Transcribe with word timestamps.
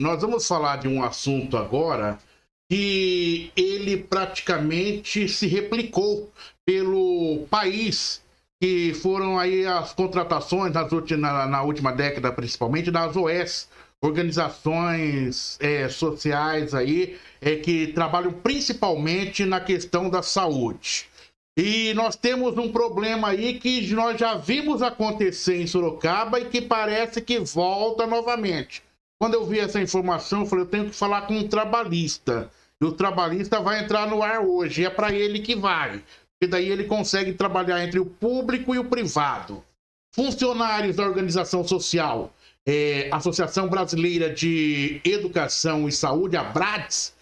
nós 0.00 0.22
vamos 0.22 0.48
falar 0.48 0.78
de 0.78 0.88
um 0.88 1.04
assunto 1.04 1.58
agora 1.58 2.18
que 2.70 3.52
ele 3.54 3.98
praticamente 3.98 5.28
se 5.28 5.46
replicou 5.46 6.32
pelo 6.64 7.46
país, 7.50 8.22
que 8.62 8.94
foram 8.94 9.38
aí 9.38 9.66
as 9.66 9.92
contratações 9.92 10.72
nas 10.72 10.90
na, 11.18 11.46
na 11.46 11.62
última 11.62 11.92
década, 11.92 12.32
principalmente 12.32 12.90
das 12.90 13.14
OS, 13.14 13.68
organizações 14.02 15.58
é, 15.60 15.86
sociais 15.90 16.72
aí 16.72 17.18
é, 17.38 17.56
que 17.56 17.88
trabalham 17.88 18.32
principalmente 18.32 19.44
na 19.44 19.60
questão 19.60 20.08
da 20.08 20.22
saúde. 20.22 21.10
E 21.58 21.92
nós 21.92 22.16
temos 22.16 22.56
um 22.56 22.72
problema 22.72 23.28
aí 23.28 23.58
que 23.58 23.92
nós 23.92 24.18
já 24.18 24.34
vimos 24.34 24.80
acontecer 24.80 25.60
em 25.60 25.66
Sorocaba 25.66 26.40
e 26.40 26.48
que 26.48 26.62
parece 26.62 27.20
que 27.20 27.38
volta 27.38 28.06
novamente. 28.06 28.82
Quando 29.20 29.34
eu 29.34 29.44
vi 29.44 29.58
essa 29.58 29.78
informação, 29.78 30.40
eu 30.40 30.46
falei, 30.46 30.64
eu 30.64 30.68
tenho 30.68 30.86
que 30.86 30.96
falar 30.96 31.22
com 31.22 31.34
um 31.34 31.46
trabalhista. 31.46 32.50
E 32.80 32.84
o 32.86 32.92
trabalhista 32.92 33.60
vai 33.60 33.84
entrar 33.84 34.06
no 34.06 34.22
ar 34.22 34.40
hoje, 34.40 34.86
é 34.86 34.88
para 34.88 35.12
ele 35.12 35.40
que 35.40 35.54
vai. 35.54 36.02
Porque 36.32 36.50
daí 36.50 36.70
ele 36.70 36.84
consegue 36.84 37.34
trabalhar 37.34 37.84
entre 37.84 37.98
o 38.00 38.06
público 38.06 38.74
e 38.74 38.78
o 38.78 38.84
privado. 38.86 39.62
Funcionários 40.14 40.96
da 40.96 41.04
organização 41.04 41.62
social, 41.62 42.32
é, 42.66 43.10
Associação 43.12 43.68
Brasileira 43.68 44.32
de 44.32 45.02
Educação 45.04 45.86
e 45.86 45.92
Saúde, 45.92 46.38
a 46.38 46.44
BRADS, 46.44 47.14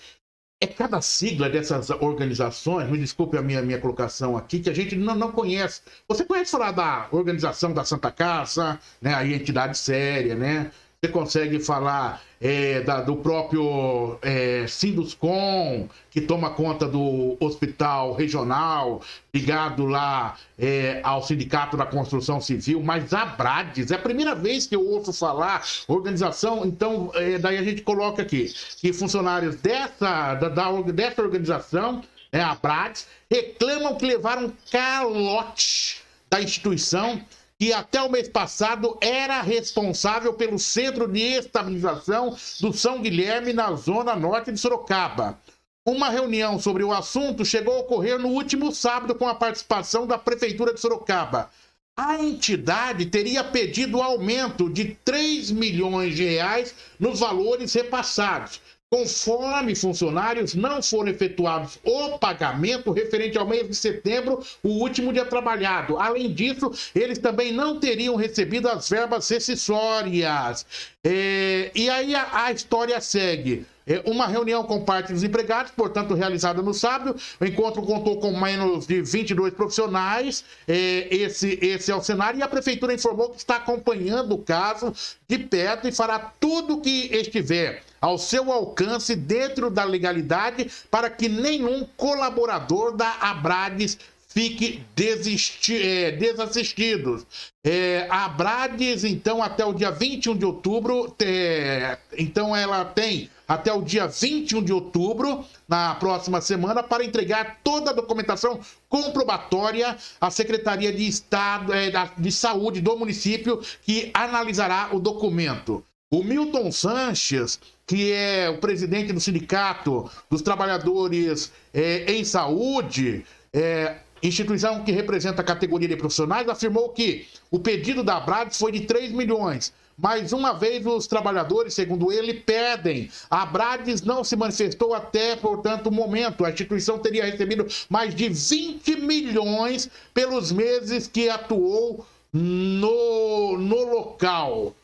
é 0.60 0.68
cada 0.68 1.01
sigla 1.01 1.48
dessas 1.51 1.90
organizações, 1.90 2.88
me 2.88 2.98
desculpe 2.98 3.37
a 3.37 3.42
minha, 3.42 3.60
minha 3.60 3.80
colocação 3.80 4.37
aqui, 4.37 4.60
que 4.60 4.70
a 4.70 4.74
gente 4.74 4.95
não, 4.95 5.16
não 5.16 5.32
conhece. 5.32 5.82
Você 6.09 6.24
conhece 6.24 6.52
falar 6.52 6.70
da 6.70 7.09
organização 7.10 7.73
da 7.73 7.84
Santa 7.84 8.12
Casa, 8.12 8.78
né, 9.01 9.15
a 9.15 9.26
entidade 9.26 9.76
séria, 9.76 10.37
né? 10.37 10.70
Você 11.01 11.12
consegue 11.12 11.61
falar 11.61 12.20
é, 12.41 12.80
da, 12.80 13.01
do 13.01 13.15
próprio 13.15 14.19
é, 14.20 14.66
Sinduscom, 14.66 15.88
que 16.11 16.21
toma 16.21 16.51
conta 16.51 16.88
do 16.88 17.37
hospital 17.38 18.15
regional, 18.15 19.01
ligado 19.32 19.87
lá 19.87 20.37
é, 20.59 21.01
ao 21.05 21.23
Sindicato 21.23 21.77
da 21.77 21.87
Construção 21.87 22.40
Civil, 22.40 22.82
mas 22.82 23.15
a 23.15 23.24
Brades, 23.24 23.93
é 23.93 23.95
a 23.95 23.99
primeira 24.01 24.35
vez 24.35 24.66
que 24.66 24.74
eu 24.74 24.85
ouço 24.85 25.13
falar, 25.13 25.65
organização, 25.87 26.66
então 26.66 27.12
é, 27.15 27.38
daí 27.38 27.59
a 27.59 27.62
gente 27.62 27.83
coloca 27.83 28.21
aqui, 28.21 28.52
que 28.79 28.93
funcionários 28.93 29.55
dessa, 29.55 30.35
da, 30.35 30.49
da 30.49 30.83
dessa 30.83 31.23
organização, 31.23 32.02
é, 32.33 32.40
a 32.40 32.57
Brades, 32.57 33.07
reclamam 33.30 33.95
que 33.95 34.05
levaram 34.05 34.52
calote 34.68 36.02
da 36.29 36.43
instituição 36.43 37.24
que 37.59 37.73
até 37.73 38.01
o 38.01 38.09
mês 38.09 38.28
passado 38.28 38.96
era 39.01 39.42
responsável 39.42 40.32
pelo 40.34 40.60
Centro 40.60 41.09
de 41.09 41.20
Estabilização 41.20 42.37
do 42.60 42.73
São 42.73 43.02
Guilherme, 43.02 43.52
na 43.52 43.73
zona 43.73 44.15
norte 44.15 44.52
de 44.52 44.59
Sorocaba. 44.59 45.40
Uma 45.84 46.09
reunião 46.09 46.60
sobre 46.60 46.84
o 46.84 46.92
assunto 46.92 47.45
chegou 47.45 47.74
a 47.74 47.80
ocorrer 47.80 48.18
no 48.18 48.28
último 48.28 48.70
sábado 48.70 49.15
com 49.15 49.26
a 49.26 49.34
participação 49.34 50.06
da 50.06 50.16
Prefeitura 50.16 50.73
de 50.73 50.80
Sorocaba. 50.80 51.50
A 51.96 52.23
entidade 52.23 53.06
teria 53.06 53.42
pedido 53.42 54.00
aumento 54.00 54.70
de 54.70 54.96
3 55.04 55.50
milhões 55.50 56.15
de 56.15 56.24
reais 56.24 56.72
nos 56.96 57.18
valores 57.18 57.74
repassados, 57.74 58.60
Conforme 58.90 59.74
funcionários, 59.74 60.54
não 60.54 60.82
foram 60.82 61.10
efetuados 61.10 61.78
o 61.84 62.18
pagamento 62.18 62.90
referente 62.90 63.36
ao 63.36 63.46
mês 63.46 63.68
de 63.68 63.74
setembro, 63.74 64.42
o 64.62 64.69
último 64.81 65.12
dia 65.12 65.26
trabalhado. 65.26 65.98
Além 65.98 66.32
disso, 66.32 66.72
eles 66.94 67.19
também 67.19 67.53
não 67.53 67.78
teriam 67.78 68.16
recebido 68.16 68.66
as 68.66 68.88
verbas 68.88 69.28
rescisórias. 69.28 70.64
É, 71.04 71.70
e 71.75 71.91
aí 71.91 72.14
a, 72.14 72.47
a 72.47 72.53
história 72.53 72.98
segue. 72.98 73.66
É 73.86 74.03
uma 74.06 74.26
reunião 74.26 74.64
com 74.64 74.82
parte 74.82 75.12
dos 75.12 75.22
empregados, 75.22 75.72
portanto, 75.72 76.14
realizada 76.14 76.62
no 76.62 76.72
sábado. 76.72 77.14
O 77.38 77.44
encontro 77.44 77.82
contou 77.82 78.19
com 78.19 78.38
menos 78.41 78.86
de 78.86 79.03
22 79.03 79.53
profissionais. 79.53 80.44
É, 80.66 81.15
esse, 81.15 81.59
esse 81.60 81.91
é 81.91 81.94
o 81.94 82.03
cenário. 82.03 82.41
E 82.41 82.43
a 82.43 82.48
prefeitura 82.48 82.94
informou 82.94 83.28
que 83.28 83.37
está 83.37 83.56
acompanhando 83.56 84.32
o 84.32 84.38
caso 84.38 84.94
de 85.28 85.38
perto 85.38 85.87
e 85.87 85.93
fará 85.93 86.19
tudo 86.41 86.77
o 86.77 86.81
que 86.81 87.10
estiver 87.12 87.82
ao 88.00 88.19
seu 88.19 88.53
alcance 88.53 89.14
dentro 89.14 89.70
da 89.70 89.84
legalidade 89.84 90.70
para 90.91 91.10
que 91.10 91.28
nenhum 91.28 91.86
colaborador 91.97 92.97
da 92.97 93.10
Abrades 93.20 93.98
fique 94.28 94.84
desisti 94.94 95.82
é, 95.82 96.12
desassistido. 96.12 97.26
É, 97.64 98.06
a 98.09 98.26
Abrades, 98.26 99.03
então, 99.03 99.42
até 99.42 99.64
o 99.64 99.72
dia 99.72 99.91
21 99.91 100.36
de 100.36 100.44
outubro, 100.44 101.14
é, 101.20 101.98
então 102.16 102.54
ela 102.54 102.84
tem 102.84 103.28
até 103.48 103.72
o 103.72 103.81
dia 103.81 104.06
21 104.06 104.62
de 104.62 104.72
outubro, 104.72 105.44
na 105.66 105.94
próxima 105.94 106.41
semana, 106.41 106.82
para 106.82 107.04
entregar 107.04 107.59
toda 107.65 107.91
a 107.91 107.94
documentação 107.94 108.60
comprobatória 108.88 109.97
à 110.20 110.30
Secretaria 110.30 110.92
de 110.92 111.09
Estado 111.09 111.72
é, 111.72 111.91
de 112.16 112.30
Saúde 112.30 112.82
do 112.82 112.97
município, 112.97 113.60
que 113.82 114.10
analisará 114.12 114.91
o 114.92 115.00
documento. 115.00 115.82
O 116.11 116.25
Milton 116.25 116.73
Sanches, 116.73 117.61
que 117.87 118.13
é 118.13 118.49
o 118.49 118.57
presidente 118.57 119.13
do 119.13 119.21
Sindicato 119.21 120.11
dos 120.31 120.41
Trabalhadores 120.41 121.53
é, 121.75 122.11
em 122.11 122.25
Saúde, 122.25 123.27
é, 123.53 123.99
instituição 124.23 124.83
que 124.83 124.91
representa 124.91 125.43
a 125.43 125.45
categoria 125.45 125.87
de 125.87 125.97
profissionais, 125.97 126.49
afirmou 126.49 126.89
que 126.89 127.29
o 127.51 127.59
pedido 127.59 128.03
da 128.03 128.19
Brades 128.19 128.57
foi 128.57 128.73
de 128.73 128.87
3 128.87 129.13
milhões. 129.13 129.71
Mais 129.99 130.33
uma 130.33 130.55
vez, 130.55 130.87
os 130.87 131.07
trabalhadores, 131.07 131.75
segundo 131.75 132.11
ele, 132.11 132.33
pedem. 132.33 133.11
A 133.29 133.45
Brades 133.45 134.01
não 134.01 134.25
se 134.25 134.35
manifestou 134.35 134.95
até, 134.95 135.37
portanto, 135.37 135.89
o 135.89 135.93
momento. 135.93 136.43
A 136.43 136.51
instituição 136.51 136.99
teria 136.99 137.27
recebido 137.27 137.67
mais 137.91 138.15
de 138.15 138.31
20 138.31 138.97
milhões 139.03 139.91
pelos 140.15 140.53
meses 140.53 141.07
que 141.07 141.29
atuou 141.29 142.07
no, 142.33 143.59
no 143.59 143.83
local. 143.93 144.75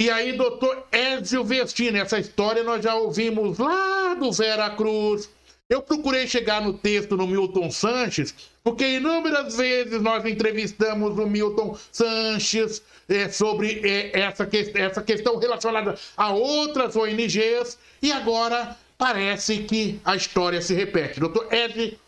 E 0.00 0.08
aí, 0.10 0.32
doutor 0.34 0.86
Ézio 0.92 1.42
Vestino, 1.42 1.98
essa 1.98 2.20
história 2.20 2.62
nós 2.62 2.84
já 2.84 2.94
ouvimos 2.94 3.58
lá 3.58 4.14
do 4.14 4.30
Vera 4.30 4.70
Cruz, 4.70 5.28
eu 5.68 5.82
procurei 5.82 6.24
chegar 6.28 6.62
no 6.62 6.72
texto 6.72 7.16
no 7.16 7.26
Milton 7.26 7.68
Sanches, 7.68 8.32
porque 8.62 8.86
inúmeras 8.86 9.56
vezes 9.56 10.00
nós 10.00 10.24
entrevistamos 10.24 11.18
o 11.18 11.26
Milton 11.26 11.76
Sanches 11.90 12.80
é, 13.08 13.28
sobre 13.28 13.80
é, 13.84 14.20
essa, 14.20 14.46
que, 14.46 14.70
essa 14.74 15.02
questão 15.02 15.36
relacionada 15.36 15.98
a 16.16 16.32
outras 16.32 16.94
ONGs, 16.94 17.76
e 18.00 18.12
agora 18.12 18.76
parece 18.96 19.64
que 19.64 20.00
a 20.04 20.14
história 20.14 20.62
se 20.62 20.74
repete. 20.74 21.18
Doutor 21.18 21.48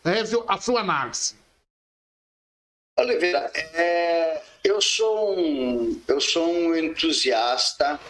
Ézio, 0.04 0.44
a 0.46 0.60
sua 0.60 0.80
análise. 0.80 1.34
Oliveira, 2.96 3.50
é, 3.74 4.42
eu, 4.64 4.80
sou 4.80 5.38
um, 5.38 6.02
eu 6.06 6.20
sou 6.20 6.46
um 6.46 6.76
entusiasta 6.76 8.00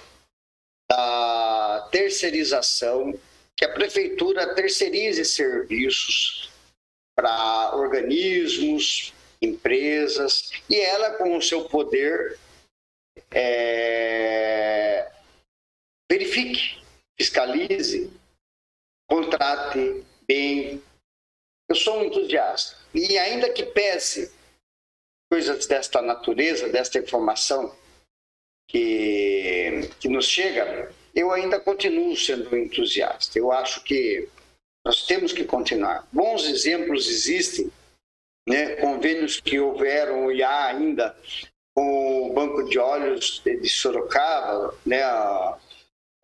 da 0.91 1.89
terceirização 1.93 3.19
que 3.57 3.65
a 3.65 3.73
prefeitura 3.73 4.55
terceirize 4.55 5.25
serviços 5.25 6.51
para 7.15 7.77
organismos, 7.77 9.13
empresas, 9.43 10.51
e 10.69 10.81
ela, 10.81 11.15
com 11.15 11.37
o 11.37 11.43
seu 11.43 11.69
poder, 11.69 12.39
é, 13.31 15.11
verifique, 16.11 16.83
fiscalize, 17.19 18.11
contrate 19.09 20.05
bem. 20.27 20.83
Eu 21.69 21.77
sou 21.77 21.99
um 21.99 22.05
entusiasta. 22.05 22.77
E 22.95 23.17
ainda 23.19 23.53
que 23.53 23.65
pese 23.65 24.33
coisas 25.31 25.67
desta 25.67 26.03
natureza, 26.03 26.69
desta 26.69 26.99
informação 26.99 27.73
que, 28.69 29.89
que 30.01 30.09
nos 30.09 30.27
chega, 30.27 30.93
eu 31.15 31.31
ainda 31.31 31.61
continuo 31.61 32.17
sendo 32.17 32.57
entusiasta. 32.57 33.39
Eu 33.39 33.53
acho 33.53 33.83
que 33.85 34.29
nós 34.85 35.07
temos 35.07 35.33
que 35.33 35.45
continuar. 35.45 36.07
Bons 36.13 36.47
exemplos 36.47 37.09
existem, 37.09 37.71
né? 38.49 38.77
convênios 38.77 39.41
que 39.41 39.61
houveram 39.61 40.33
e 40.33 40.43
há 40.43 40.67
ainda 40.67 41.17
com 41.75 42.31
o 42.31 42.33
Banco 42.33 42.65
de 42.65 42.79
Olhos 42.79 43.41
de 43.45 43.69
Sorocaba, 43.69 44.75
né? 44.85 45.01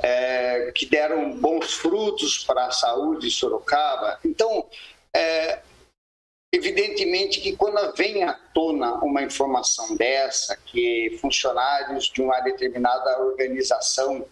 É, 0.02 0.72
que 0.72 0.84
deram 0.84 1.32
bons 1.38 1.72
frutos 1.72 2.44
para 2.44 2.66
a 2.66 2.70
saúde 2.70 3.28
de 3.28 3.34
Sorocaba. 3.34 4.19
Então, 4.22 4.69
é, 5.14 5.62
evidentemente 6.56 7.41
que 7.41 7.56
quando 7.56 7.94
vem 7.94 8.25
à 8.25 8.32
tona 8.32 8.94
uma 9.05 9.23
informação 9.23 9.94
dessa, 9.97 10.56
que 10.56 11.17
funcionários 11.20 12.06
de 12.06 12.23
uma 12.23 12.41
determinada 12.41 13.20
organização 13.20 14.26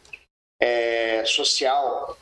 é, 0.60 1.24
social 1.24 2.16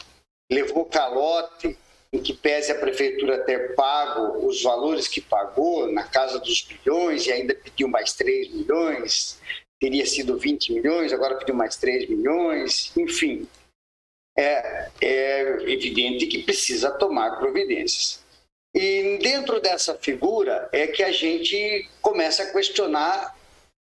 levou 0.50 0.84
calote 0.84 1.78
em 2.12 2.22
que 2.22 2.34
pese 2.34 2.70
a 2.70 2.78
prefeitura 2.78 3.44
ter 3.44 3.74
pago 3.74 4.46
os 4.46 4.62
valores 4.62 5.08
que 5.08 5.20
pagou, 5.20 5.90
na 5.90 6.04
casa 6.04 6.38
dos 6.38 6.62
bilhões, 6.62 7.26
e 7.26 7.32
ainda 7.32 7.54
pediu 7.54 7.88
mais 7.88 8.12
3 8.12 8.52
milhões, 8.52 9.40
teria 9.80 10.04
sido 10.04 10.36
20 10.38 10.74
milhões, 10.74 11.12
agora 11.12 11.36
pediu 11.36 11.54
mais 11.54 11.76
3 11.76 12.08
milhões, 12.10 12.92
enfim. 12.96 13.48
é, 14.36 14.90
é 15.00 15.40
evidente 15.70 16.26
que 16.26 16.42
precisa 16.42 16.90
tomar 16.90 17.38
providências. 17.38 18.22
E 18.74 19.18
dentro 19.18 19.60
dessa 19.60 19.94
figura 19.98 20.68
é 20.72 20.86
que 20.86 21.02
a 21.02 21.12
gente 21.12 21.88
começa 22.00 22.42
a 22.42 22.52
questionar 22.52 23.36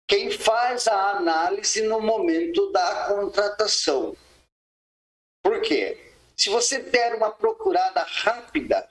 quem 0.09 0.31
faz 0.31 0.89
a 0.89 1.13
análise 1.13 1.83
no 1.83 2.01
momento 2.01 2.71
da 2.73 3.07
contratação. 3.07 4.17
Por 5.43 5.61
quê? 5.63 6.13
Se 6.37 6.51
você 6.51 6.81
der 6.81 7.15
uma 7.15 7.31
procurada 7.31 8.03
rápida 8.03 8.89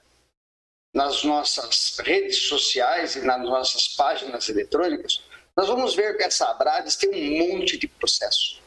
nas 0.94 1.24
nossas 1.24 1.98
redes 2.00 2.48
sociais 2.48 3.16
e 3.16 3.22
nas 3.22 3.42
nossas 3.42 3.90
páginas 3.90 4.48
eletrônicas, 4.48 5.22
nós 5.56 5.68
vamos 5.68 5.94
ver 5.94 6.16
que 6.18 6.24
essa 6.24 6.50
Abrades 6.50 6.96
tem 6.96 7.10
um 7.10 7.58
monte 7.58 7.78
de 7.78 7.88
processo. 7.88 8.62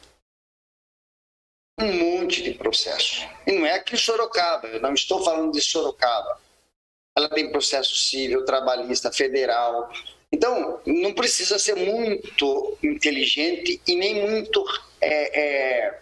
Um 1.81 1.93
monte 1.93 2.43
de 2.43 2.55
processo. 2.55 3.27
E 3.47 3.53
não 3.53 3.67
é 3.67 3.73
aqui 3.73 3.94
em 3.94 3.99
Sorocaba, 3.99 4.69
eu 4.69 4.81
não 4.81 4.94
estou 4.94 5.25
falando 5.25 5.53
de 5.53 5.61
Sorocaba. 5.61 6.44
Ela 7.16 7.28
tem 7.28 7.50
processo 7.50 7.94
civil, 7.96 8.44
trabalhista, 8.44 9.12
federal. 9.12 9.93
Então, 10.32 10.81
não 10.84 11.14
precisa 11.14 11.58
ser 11.58 11.76
muito 11.76 12.76
inteligente 12.82 13.81
e 13.87 13.94
nem 13.94 14.28
muito 14.28 14.64
é, 15.00 15.40
é, 15.40 16.00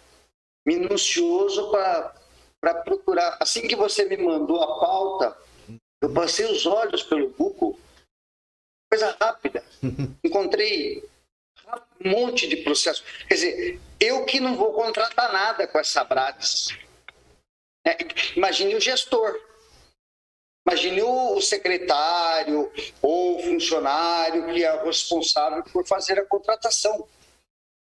minucioso 0.66 1.70
para 1.70 2.74
procurar. 2.82 3.36
Assim 3.40 3.68
que 3.68 3.76
você 3.76 4.04
me 4.06 4.16
mandou 4.16 4.62
a 4.62 4.78
pauta, 4.78 5.36
eu 6.00 6.12
passei 6.12 6.46
os 6.46 6.64
olhos 6.64 7.02
pelo 7.02 7.28
Google, 7.30 7.78
coisa 8.90 9.16
rápida. 9.20 9.62
Encontrei 10.24 11.04
um 12.04 12.10
monte 12.10 12.48
de 12.48 12.56
processo. 12.56 13.04
Quer 13.28 13.34
dizer, 13.34 13.80
eu 14.00 14.24
que 14.24 14.40
não 14.40 14.56
vou 14.56 14.72
contratar 14.72 15.32
nada 15.32 15.66
com 15.66 15.78
essa 15.78 16.02
Brades. 16.04 16.68
É, 17.86 17.96
imagine 18.36 18.74
o 18.74 18.80
gestor. 18.80 19.38
Imagine 20.66 21.02
o 21.02 21.40
secretário 21.40 22.70
ou 23.00 23.36
o 23.36 23.42
funcionário 23.42 24.46
que 24.52 24.64
é 24.64 24.84
responsável 24.84 25.62
por 25.64 25.86
fazer 25.86 26.18
a 26.18 26.24
contratação. 26.24 27.06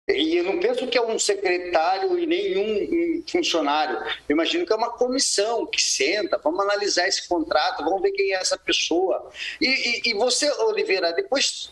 E 0.09 0.37
eu 0.37 0.45
não 0.45 0.59
penso 0.59 0.87
que 0.87 0.97
é 0.97 1.03
um 1.03 1.19
secretário 1.19 2.19
e 2.19 2.27
nenhum 2.27 3.23
funcionário. 3.27 3.99
Eu 4.29 4.35
imagino 4.35 4.65
que 4.65 4.73
é 4.73 4.77
uma 4.77 4.93
comissão 4.93 5.67
que 5.67 5.83
senta, 5.83 6.39
vamos 6.39 6.61
analisar 6.61 7.07
esse 7.07 7.29
contrato, 7.29 7.85
vamos 7.85 8.01
ver 8.01 8.13
quem 8.13 8.33
é 8.33 8.37
essa 8.37 8.57
pessoa. 8.57 9.31
E, 9.61 9.67
e, 9.67 10.11
e 10.11 10.15
você, 10.15 10.51
Oliveira, 10.63 11.13
depois 11.13 11.71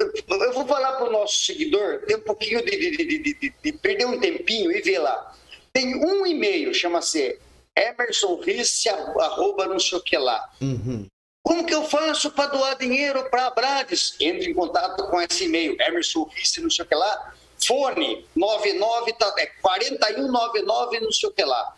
eu 0.00 0.52
vou 0.52 0.66
falar 0.66 0.92
para 0.94 1.08
o 1.08 1.12
nosso 1.12 1.44
seguidor, 1.44 2.04
tem 2.06 2.16
um 2.16 2.20
pouquinho 2.20 2.64
de, 2.64 2.76
de, 2.76 3.06
de, 3.06 3.52
de, 3.62 3.72
perder 3.72 4.06
um 4.06 4.20
tempinho 4.20 4.70
e 4.70 4.80
ver 4.80 4.98
lá. 4.98 5.34
Tem 5.72 5.96
um 5.96 6.26
e-mail, 6.26 6.72
chama-se 6.74 7.38
Emerson 7.76 8.36
Risse, 8.36 8.88
arroba 8.88 9.66
não 9.66 9.78
sei 9.78 9.98
o 9.98 10.02
que 10.02 10.16
lá. 10.16 10.50
Uhum. 10.60 11.06
Como 11.42 11.66
que 11.66 11.74
eu 11.74 11.84
faço 11.84 12.30
para 12.30 12.50
doar 12.50 12.76
dinheiro 12.78 13.28
para 13.28 13.46
a 13.46 13.50
Brades? 13.50 14.16
Entre 14.18 14.50
em 14.50 14.54
contato 14.54 15.08
com 15.08 15.20
esse 15.20 15.44
e-mail, 15.44 15.76
Emerson 15.80 16.24
Risse, 16.24 16.60
não 16.60 16.70
sei 16.70 16.84
o 16.84 16.88
que 16.88 16.94
lá 16.94 17.34
Fone 17.66 18.26
99, 18.36 19.12
tá, 19.14 19.34
é 19.38 19.46
4199, 19.46 21.00
não 21.00 21.12
sei 21.12 21.28
o 21.28 21.32
que 21.32 21.44
lá. 21.44 21.76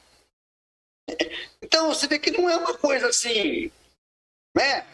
Então, 1.63 1.89
você 1.89 2.07
vê 2.07 2.17
que 2.19 2.31
não 2.31 2.49
é 2.49 2.57
uma 2.57 2.79
coisa 2.79 3.09
assim, 3.09 3.73
né? 4.55 4.87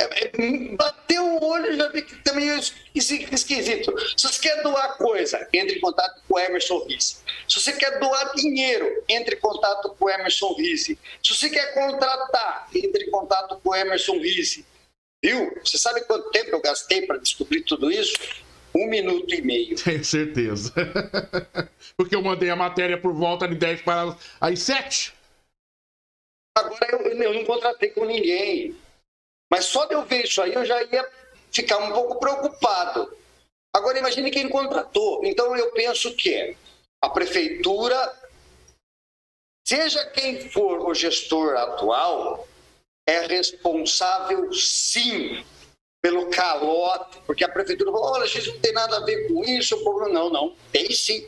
É, 0.00 0.04
é, 0.04 0.76
bateu 0.76 1.24
o 1.24 1.44
olho 1.44 1.76
já 1.76 1.88
vi 1.88 2.02
que 2.02 2.16
também 2.16 2.50
é 2.50 2.58
esquisito. 2.94 3.94
Se 4.16 4.26
você 4.26 4.40
quer 4.40 4.62
doar 4.62 4.96
coisa, 4.98 5.48
entre 5.52 5.76
em 5.76 5.80
contato 5.80 6.20
com 6.26 6.34
o 6.34 6.38
Emerson 6.38 6.84
Risse. 6.88 7.18
Se 7.48 7.60
você 7.60 7.72
quer 7.74 8.00
doar 8.00 8.34
dinheiro, 8.34 9.04
entre 9.08 9.36
em 9.36 9.40
contato 9.40 9.90
com 9.90 10.06
o 10.06 10.10
Emerson 10.10 10.54
Risse. 10.54 10.98
Se 11.22 11.34
você 11.34 11.48
quer 11.48 11.74
contratar, 11.74 12.68
entre 12.74 13.04
em 13.04 13.10
contato 13.10 13.60
com 13.62 13.70
o 13.70 13.74
Emerson 13.74 14.18
Risse. 14.18 14.66
Viu? 15.22 15.56
Você 15.64 15.78
sabe 15.78 16.02
quanto 16.02 16.30
tempo 16.30 16.50
eu 16.50 16.60
gastei 16.60 17.06
para 17.06 17.18
descobrir 17.18 17.62
tudo 17.62 17.90
isso? 17.90 18.18
Um 18.74 18.88
minuto 18.88 19.32
e 19.32 19.40
meio. 19.40 19.76
Tenho 19.76 20.04
certeza. 20.04 20.72
Porque 21.96 22.16
eu 22.16 22.20
mandei 22.20 22.50
a 22.50 22.56
matéria 22.56 23.00
por 23.00 23.14
volta 23.14 23.46
de 23.46 23.54
10 23.54 23.82
para 23.82 24.16
as 24.40 24.58
7. 24.58 25.14
Agora 26.58 26.86
eu, 26.92 27.22
eu 27.22 27.34
não 27.34 27.44
contratei 27.44 27.90
com 27.90 28.04
ninguém. 28.04 28.76
Mas 29.50 29.66
só 29.66 29.84
de 29.86 29.94
eu 29.94 30.04
ver 30.04 30.24
isso 30.24 30.40
aí 30.42 30.54
eu 30.54 30.64
já 30.64 30.82
ia 30.82 31.08
ficar 31.52 31.78
um 31.78 31.92
pouco 31.92 32.18
preocupado. 32.18 33.16
Agora 33.72 33.98
imagine 33.98 34.30
quem 34.30 34.48
contratou. 34.48 35.24
Então 35.24 35.56
eu 35.56 35.72
penso 35.72 36.14
que 36.16 36.56
a 37.02 37.08
prefeitura, 37.08 38.20
seja 39.66 40.04
quem 40.10 40.48
for 40.48 40.88
o 40.88 40.94
gestor 40.94 41.56
atual, 41.56 42.46
é 43.06 43.26
responsável 43.26 44.52
sim 44.52 45.44
pelo 46.00 46.28
calote, 46.28 47.18
porque 47.26 47.44
a 47.44 47.48
prefeitura 47.48 47.90
falou, 47.90 48.12
olha, 48.12 48.26
gente 48.26 48.50
não 48.50 48.60
tem 48.60 48.72
nada 48.72 48.98
a 48.98 49.04
ver 49.04 49.26
com 49.26 49.42
isso, 49.42 49.74
o 49.76 49.84
povo 49.84 50.08
não, 50.08 50.28
não, 50.28 50.54
tem 50.70 50.90
sim. 50.92 51.26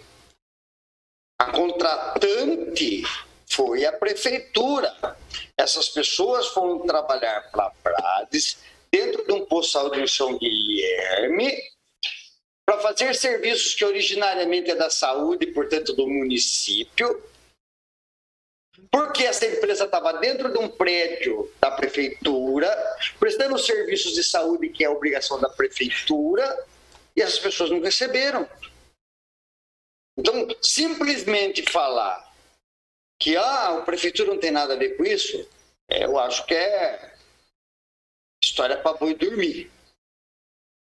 A 1.39 1.51
contratante 1.51 3.03
foi 3.49 3.85
a 3.85 3.93
prefeitura. 3.93 4.95
Essas 5.57 5.89
pessoas 5.89 6.49
foram 6.49 6.87
trabalhar 6.87 7.51
para 7.51 7.71
Prades, 7.83 8.59
dentro 8.91 9.25
de 9.25 9.33
um 9.33 9.45
postal 9.45 9.91
de 9.91 10.07
São 10.09 10.37
Guilherme, 10.39 11.53
para 12.65 12.79
fazer 12.81 13.15
serviços 13.15 13.75
que 13.75 13.85
originariamente 13.85 14.71
é 14.71 14.75
da 14.75 14.91
saúde, 14.91 15.47
portanto 15.47 15.93
do 15.93 16.07
município, 16.07 17.23
porque 18.91 19.25
essa 19.25 19.47
empresa 19.47 19.85
estava 19.85 20.13
dentro 20.15 20.53
de 20.53 20.59
um 20.59 20.69
prédio 20.69 21.51
da 21.61 21.71
prefeitura, 21.71 22.69
prestando 23.19 23.59
serviços 23.59 24.15
de 24.15 24.25
saúde, 24.25 24.69
que 24.69 24.85
é 24.85 24.91
obrigação 24.91 25.41
da 25.41 25.49
prefeitura, 25.49 26.67
e 27.15 27.23
essas 27.23 27.39
pessoas 27.39 27.71
não 27.71 27.81
receberam. 27.81 28.49
Então, 30.19 30.49
simplesmente 30.61 31.63
falar 31.71 32.26
que 33.19 33.37
ah, 33.37 33.79
a 33.79 33.81
prefeitura 33.83 34.33
não 34.33 34.41
tem 34.41 34.51
nada 34.51 34.75
a 34.75 34.77
ver 34.77 34.97
com 34.97 35.05
isso, 35.05 35.49
é, 35.89 36.05
eu 36.05 36.19
acho 36.19 36.45
que 36.47 36.55
é 36.55 37.15
história 38.43 38.77
para 38.77 38.97
boi 38.97 39.15
dormir. 39.15 39.71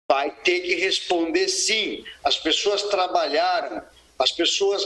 Vai 0.09 0.31
ter 0.31 0.61
que 0.61 0.75
responder 0.75 1.49
sim. 1.49 2.05
As 2.25 2.37
pessoas 2.37 2.83
trabalharam, 2.85 3.85
as 4.19 4.33
pessoas 4.33 4.85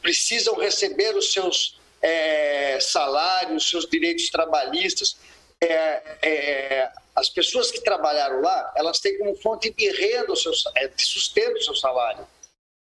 precisam 0.00 0.54
receber 0.54 1.16
os 1.16 1.32
seus 1.32 1.78
é, 2.00 2.78
salários, 2.80 3.68
seus 3.68 3.86
direitos 3.86 4.30
trabalhistas. 4.30 5.16
É, 5.60 6.18
é, 6.22 6.92
as 7.14 7.28
pessoas 7.28 7.70
que 7.70 7.80
trabalharam 7.82 8.40
lá, 8.40 8.72
elas 8.76 9.00
têm 9.00 9.18
como 9.18 9.36
fonte 9.36 9.70
de 9.70 9.90
renda, 9.90 10.34
seu, 10.36 10.52
é, 10.76 10.88
de 10.88 11.04
sustento 11.04 11.58
o 11.58 11.62
seu 11.62 11.74
salário. 11.74 12.26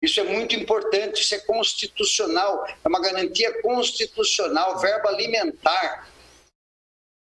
Isso 0.01 0.20
é 0.20 0.24
muito 0.24 0.56
importante, 0.56 1.22
isso 1.22 1.34
é 1.34 1.39
constitucional, 1.39 2.68
é 2.68 2.88
uma 2.88 3.01
garantia 3.01 3.62
constitucional, 3.62 4.80
verbo 4.80 5.08
alimentar. 5.08 6.08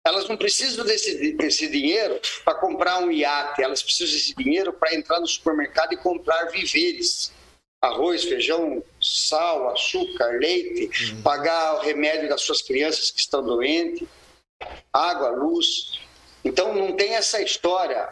Elas 0.05 0.27
não 0.27 0.37
precisam 0.37 0.85
desse, 0.85 1.33
desse 1.33 1.67
dinheiro 1.67 2.19
para 2.43 2.55
comprar 2.55 2.99
um 2.99 3.09
iate, 3.09 3.63
elas 3.63 3.81
precisam 3.81 4.13
desse 4.13 4.35
dinheiro 4.35 4.73
para 4.73 4.93
entrar 4.93 5.19
no 5.19 5.27
supermercado 5.27 5.93
e 5.93 5.97
comprar 5.97 6.45
viveres 6.51 7.33
arroz, 7.81 8.23
feijão, 8.23 8.83
sal, 9.01 9.69
açúcar, 9.69 10.39
leite, 10.39 11.11
uhum. 11.11 11.21
pagar 11.21 11.75
o 11.75 11.81
remédio 11.81 12.27
das 12.27 12.41
suas 12.41 12.61
crianças 12.61 13.11
que 13.11 13.19
estão 13.19 13.43
doentes, 13.43 14.07
água, 14.91 15.29
luz. 15.29 15.99
Então 16.43 16.73
não 16.73 16.95
tem 16.95 17.15
essa 17.15 17.41
história 17.41 18.07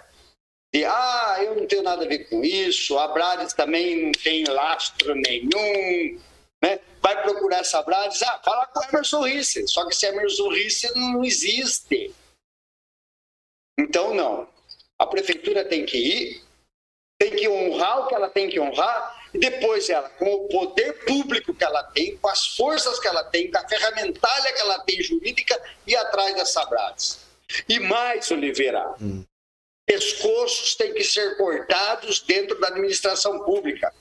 de 0.74 0.84
ah, 0.86 1.38
eu 1.44 1.56
não 1.56 1.68
tenho 1.68 1.84
nada 1.84 2.04
a 2.04 2.08
ver 2.08 2.28
com 2.30 2.44
isso, 2.44 2.98
a 2.98 3.08
Brades 3.10 3.54
também 3.54 4.06
não 4.06 4.12
tem 4.12 4.44
lastro 4.46 5.14
nenhum, 5.14 6.20
né? 6.62 6.80
Vai 7.00 7.22
procurar 7.22 7.60
essa 7.60 7.82
Brades, 7.84 8.22
ah, 8.24 8.42
fala 8.44 8.66
com 8.68 8.80
o 8.80 8.84
Emerson 8.86 9.22
Risse, 9.22 9.68
só 9.68 9.86
que 9.86 9.94
esse 9.94 10.08
Emerson 10.08 10.50
Risse 10.50 10.92
não 10.96 11.24
existe. 11.24 12.14
Então 13.78 14.14
não. 14.14 14.48
A 14.98 15.06
prefeitura 15.06 15.64
tem 15.64 15.86
que 15.86 15.98
ir, 15.98 16.44
tem 17.20 17.36
que 17.36 17.48
honrar 17.48 18.00
o 18.00 18.08
que 18.08 18.16
ela 18.16 18.30
tem 18.30 18.50
que 18.50 18.60
honrar 18.60 19.24
e 19.34 19.38
depois 19.38 19.90
ela, 19.90 20.10
com 20.10 20.26
o 20.26 20.48
poder 20.48 21.06
público 21.06 21.54
que 21.54 21.64
ela 21.64 21.84
tem, 21.84 22.18
com 22.18 22.28
as 22.28 22.56
forças 22.56 23.00
que 23.00 23.08
ela 23.08 23.24
tem, 23.24 23.50
com 23.52 23.58
a 23.58 23.68
ferramentalha 23.68 24.54
que 24.54 24.62
ela 24.62 24.80
tem 24.80 25.02
jurídica, 25.02 25.60
e 25.88 25.96
atrás 25.96 26.36
das 26.36 26.52
Sabrades. 26.52 27.20
E 27.68 27.80
mais, 27.80 28.30
Oliveira, 28.30 28.94
hum. 29.02 29.24
Pescoços 29.86 30.76
têm 30.76 30.94
que 30.94 31.04
ser 31.04 31.38
cortados 31.38 32.22
dentro 32.22 32.60
da 32.60 32.68
administração 32.68 33.44
pública. 33.44 33.94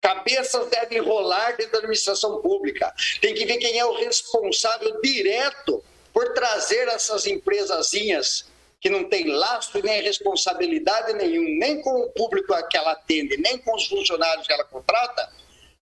Cabeças 0.00 0.68
devem 0.68 1.00
rolar 1.00 1.56
dentro 1.56 1.72
da 1.72 1.78
administração 1.78 2.40
pública. 2.40 2.94
Tem 3.20 3.34
que 3.34 3.44
ver 3.44 3.58
quem 3.58 3.78
é 3.78 3.84
o 3.84 3.96
responsável 3.96 5.00
direto 5.00 5.84
por 6.12 6.32
trazer 6.34 6.86
essas 6.88 7.26
empresazinhas 7.26 8.46
que 8.80 8.88
não 8.88 9.08
tem 9.08 9.26
lastro 9.26 9.82
nem 9.82 10.00
responsabilidade 10.02 11.12
nenhum, 11.14 11.58
nem 11.58 11.82
com 11.82 11.90
o 11.90 12.10
público 12.10 12.54
a 12.54 12.62
que 12.62 12.76
ela 12.76 12.92
atende, 12.92 13.36
nem 13.36 13.58
com 13.58 13.74
os 13.74 13.88
funcionários 13.88 14.46
que 14.46 14.52
ela 14.52 14.64
contrata, 14.64 15.32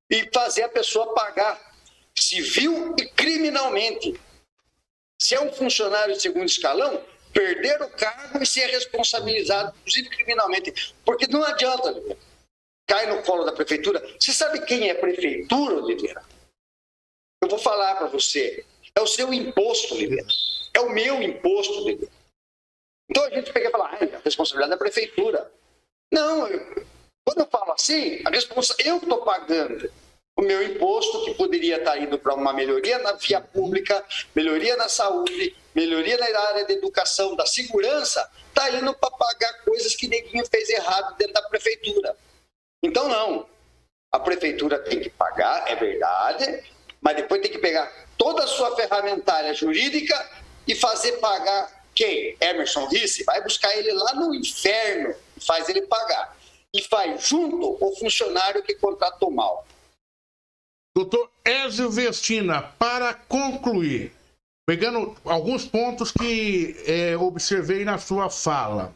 e 0.09 0.29
fazer 0.33 0.63
a 0.63 0.69
pessoa 0.69 1.13
pagar. 1.13 1.73
civil 2.17 2.95
e 2.97 3.09
criminalmente. 3.09 4.17
Se 5.19 5.35
é 5.35 5.41
um 5.41 5.51
funcionário 5.51 6.13
de 6.15 6.21
segundo 6.21 6.45
escalão, 6.45 7.03
perder 7.35 7.81
o 7.81 7.89
cargo 7.89 8.41
e 8.41 8.45
ser 8.45 8.67
responsabilizado, 8.67 9.75
inclusive 9.81 10.09
criminalmente. 10.09 10.95
Porque 11.03 11.27
não 11.27 11.43
adianta, 11.43 11.93
cai 12.87 13.07
no 13.07 13.21
colo 13.23 13.43
da 13.43 13.51
prefeitura. 13.51 13.99
Você 14.17 14.31
sabe 14.31 14.65
quem 14.65 14.89
é 14.89 14.93
prefeitura, 14.93 15.75
Oliveira? 15.75 16.23
Eu 17.43 17.49
vou 17.49 17.59
falar 17.59 17.95
para 17.95 18.07
você. 18.07 18.65
É 18.95 19.01
o 19.01 19.07
seu 19.07 19.33
imposto, 19.33 19.93
Oliveira. 19.95 20.25
É 20.73 20.79
o 20.79 20.89
meu 20.89 21.21
imposto, 21.21 21.73
Oliveira. 21.83 22.11
Então 23.09 23.25
a 23.25 23.29
gente 23.29 23.51
pega 23.51 23.67
e 23.67 23.71
fala, 23.71 23.89
ah, 23.89 24.17
a 24.17 24.21
responsabilidade 24.23 24.71
é 24.71 24.75
da 24.75 24.77
prefeitura. 24.77 25.51
Não, 26.11 26.47
eu, 26.47 26.85
quando 27.25 27.39
eu 27.39 27.47
falo 27.47 27.73
assim, 27.73 28.21
a 28.23 28.29
responsa, 28.29 28.73
eu 28.79 28.97
estou 28.97 29.23
pagando 29.25 29.91
o 30.37 30.41
meu 30.41 30.61
imposto, 30.61 31.23
que 31.23 31.33
poderia 31.33 31.77
estar 31.77 31.97
indo 31.97 32.19
para 32.19 32.33
uma 32.33 32.51
melhoria 32.51 32.99
na 32.99 33.13
via 33.13 33.39
pública, 33.39 34.03
melhoria 34.35 34.75
na 34.75 34.89
saúde, 34.89 35.55
melhoria 35.73 36.17
na 36.17 36.39
área 36.41 36.65
da 36.65 36.73
educação, 36.73 37.35
da 37.35 37.45
segurança, 37.45 38.29
está 38.49 38.69
indo 38.69 38.93
para 38.93 39.11
pagar 39.11 39.53
coisas 39.63 39.95
que 39.95 40.07
ninguém 40.07 40.43
fez 40.45 40.69
errado 40.69 41.15
dentro 41.17 41.33
da 41.33 41.41
prefeitura. 41.43 42.17
Então, 42.83 43.07
não. 43.07 43.47
A 44.11 44.19
prefeitura 44.19 44.79
tem 44.79 44.99
que 44.99 45.09
pagar, 45.09 45.69
é 45.69 45.75
verdade, 45.75 46.63
mas 47.01 47.15
depois 47.15 47.41
tem 47.41 47.51
que 47.51 47.59
pegar 47.59 47.91
toda 48.17 48.43
a 48.43 48.47
sua 48.47 48.75
ferramentária 48.75 49.53
jurídica 49.53 50.31
e 50.67 50.75
fazer 50.75 51.13
pagar 51.13 51.85
quem? 51.93 52.35
Emerson 52.41 52.89
disse, 52.89 53.23
vai 53.23 53.41
buscar 53.41 53.75
ele 53.77 53.93
lá 53.93 54.13
no 54.15 54.35
inferno 54.35 55.15
e 55.37 55.39
faz 55.39 55.69
ele 55.69 55.83
pagar. 55.83 56.37
E 56.73 56.81
faz 56.83 57.25
junto 57.25 57.77
o 57.79 57.95
funcionário 57.95 58.61
que 58.61 58.75
contratou 58.75 59.31
mal. 59.31 59.65
Doutor 60.95 61.29
Ézio 61.43 61.89
Vestina, 61.89 62.61
para 62.61 63.13
concluir, 63.13 64.13
pegando 64.65 65.13
alguns 65.25 65.65
pontos 65.65 66.09
que 66.09 66.73
é, 66.87 67.17
observei 67.17 67.83
na 67.83 67.97
sua 67.97 68.29
fala, 68.29 68.95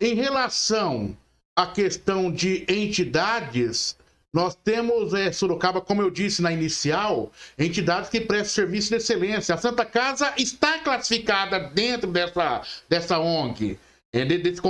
em 0.00 0.14
relação 0.14 1.14
à 1.54 1.66
questão 1.66 2.32
de 2.32 2.64
entidades 2.68 3.98
nós 4.36 4.54
temos 4.54 5.14
é, 5.14 5.32
Sorocaba, 5.32 5.80
como 5.80 6.02
eu 6.02 6.10
disse 6.10 6.42
na 6.42 6.52
inicial, 6.52 7.32
entidades 7.58 8.10
que 8.10 8.20
prestam 8.20 8.64
serviço 8.64 8.90
de 8.90 8.96
excelência. 8.96 9.54
A 9.54 9.58
Santa 9.58 9.82
Casa 9.84 10.34
está 10.36 10.78
classificada 10.78 11.58
dentro 11.58 12.10
dessa, 12.10 12.60
dessa 12.86 13.18
ONG, 13.18 13.78
é, 14.12 14.26
desse 14.26 14.60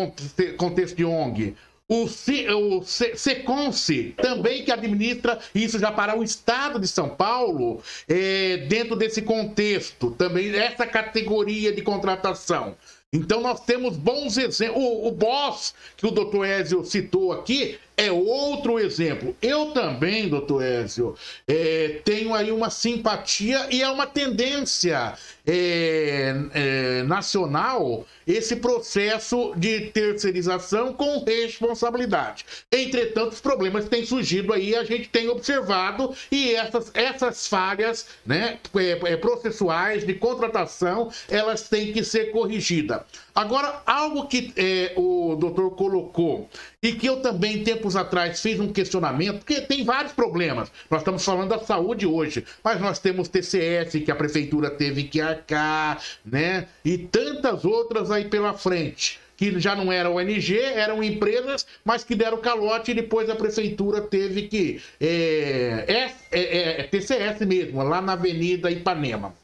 contexto 0.57 0.97
de 0.97 1.05
ONG. 1.05 1.57
O, 1.89 2.09
C, 2.09 3.15
Seconce, 3.15 4.15
também 4.21 4.65
que 4.65 4.73
administra 4.73 5.39
isso 5.55 5.79
já 5.79 5.93
para 5.93 6.19
o 6.19 6.25
estado 6.25 6.81
de 6.81 6.89
São 6.89 7.09
Paulo, 7.09 7.81
é, 8.09 8.57
dentro 8.69 8.97
desse 8.97 9.23
contexto, 9.23 10.11
também 10.11 10.53
essa 10.57 10.85
categoria 10.85 11.73
de 11.73 11.83
contratação. 11.83 12.77
Então 13.13 13.41
nós 13.41 13.61
temos 13.61 13.97
bons 13.97 14.37
exemplos. 14.37 14.77
O, 14.77 15.09
o 15.09 15.13
boss 15.13 15.75
que 15.97 16.07
o 16.07 16.11
doutor 16.11 16.45
Ézio 16.45 16.85
citou 16.85 17.33
aqui 17.33 17.79
é 17.97 18.11
outro 18.13 18.79
exemplo. 18.79 19.35
Eu 19.41 19.67
também, 19.67 20.29
doutor 20.29 20.63
Ézio, 20.63 21.15
é, 21.47 22.01
tenho 22.05 22.35
aí 22.35 22.51
uma 22.51 22.69
simpatia 22.69 23.69
e 23.71 23.83
é 23.83 23.89
uma 23.89 24.07
tendência 24.07 25.15
é, 25.47 26.35
é, 26.55 27.03
nacional 27.05 28.05
esse 28.27 28.57
processo 28.57 29.55
de 29.57 29.83
terceirização 29.93 30.93
com 30.93 31.23
responsabilidade. 31.25 32.45
Entretanto, 32.73 33.33
os 33.33 33.41
problemas 33.41 33.89
têm 33.89 34.05
surgido 34.05 34.53
aí, 34.53 34.75
a 34.75 34.83
gente 34.83 35.09
tem 35.09 35.29
observado, 35.29 36.13
e 36.31 36.53
essas, 36.55 36.91
essas 36.93 37.47
falhas 37.47 38.09
né, 38.27 38.59
é, 38.75 39.13
é, 39.13 39.17
processuais 39.17 40.05
de 40.05 40.15
contratação, 40.15 41.11
elas 41.29 41.69
têm 41.69 41.93
que 41.93 42.03
ser 42.03 42.33
corrigidas. 42.33 43.03
Agora, 43.33 43.83
algo 43.87 44.27
que 44.27 44.53
é, 44.57 44.93
o 44.97 45.37
doutor 45.37 45.77
colocou 45.77 46.49
e 46.83 46.93
que 46.93 47.07
eu 47.07 47.21
também, 47.21 47.63
tempos 47.63 47.95
atrás, 47.95 48.41
fiz 48.41 48.59
um 48.59 48.73
questionamento, 48.73 49.39
porque 49.39 49.61
tem 49.61 49.85
vários 49.85 50.13
problemas. 50.13 50.73
Nós 50.91 51.03
estamos 51.03 51.25
falando 51.25 51.51
da 51.51 51.59
saúde 51.59 52.07
hoje, 52.07 52.45
mas 52.65 52.81
nós 52.81 52.99
temos 52.99 53.29
TCS, 53.29 54.03
que 54.05 54.11
a 54.11 54.17
prefeitura 54.17 54.71
teve 54.71 55.05
que 55.05 55.21
arcar, 55.37 56.03
né? 56.25 56.69
E 56.85 56.99
tantas 56.99 57.65
outras 57.65 58.11
aí 58.11 58.27
pela 58.27 58.55
frente 58.55 59.21
que 59.37 59.61
já 59.61 59.77
não 59.77 59.93
eram 59.93 60.17
ONG, 60.17 60.59
eram 60.59 61.03
empresas, 61.05 61.67
mas 61.85 62.03
que 62.03 62.15
deram 62.15 62.39
calote 62.39 62.91
e 62.91 62.95
depois 62.95 63.29
a 63.29 63.37
prefeitura 63.37 64.01
teve 64.01 64.49
que. 64.49 64.83
É, 65.01 65.85
é, 65.87 66.41
é, 66.41 66.81
é 66.81 66.83
TCS 66.85 67.41
mesmo, 67.47 67.83
lá 67.83 68.01
na 68.01 68.15
Avenida 68.15 68.71
Ipanema. 68.71 69.35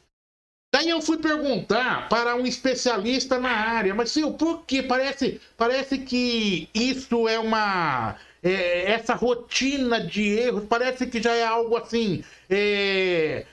Daí 0.73 0.89
eu 0.89 0.99
fui 1.03 1.17
perguntar 1.17 2.09
para 2.09 2.35
um 2.35 2.47
especialista 2.47 3.37
na 3.37 3.51
área, 3.51 3.93
mas 3.93 4.09
sim, 4.09 4.31
por 4.31 4.65
que 4.65 4.81
parece, 4.81 5.39
parece 5.55 5.99
que 5.99 6.67
isso 6.73 7.27
é 7.27 7.37
uma 7.37 8.17
é, 8.41 8.91
essa 8.91 9.13
rotina 9.13 10.01
de 10.01 10.27
erros 10.29 10.65
parece 10.67 11.05
que 11.05 11.21
já 11.21 11.31
é 11.33 11.45
algo 11.45 11.77
assim 11.77 12.23
é, 12.49 13.45